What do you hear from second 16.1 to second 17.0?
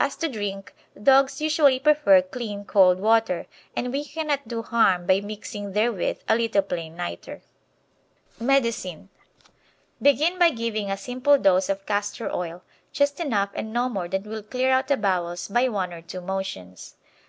motions.